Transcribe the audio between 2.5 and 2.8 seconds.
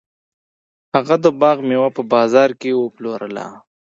کې